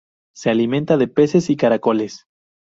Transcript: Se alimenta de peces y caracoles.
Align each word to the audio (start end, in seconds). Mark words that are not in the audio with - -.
Se 0.35 0.49
alimenta 0.49 0.97
de 0.97 1.07
peces 1.07 1.51
y 1.51 1.55
caracoles. 1.55 2.25